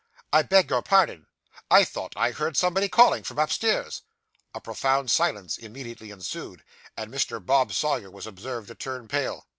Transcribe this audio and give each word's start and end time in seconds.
I 0.33 0.41
beg 0.41 0.71
your 0.71 0.81
pardon. 0.81 1.27
I 1.69 1.83
thought 1.83 2.13
I 2.15 2.31
heard 2.31 2.57
somebody 2.57 2.89
calling 2.89 3.21
from 3.21 3.37
upstairs.' 3.37 4.01
A 4.55 4.59
profound 4.59 5.11
silence 5.11 5.59
immediately 5.59 6.09
ensued; 6.09 6.63
and 6.97 7.13
Mr. 7.13 7.39
Bob 7.39 7.71
Sawyer 7.71 8.09
was 8.09 8.25
observed 8.25 8.69
to 8.69 8.73
turn 8.73 9.07
pale. 9.07 9.45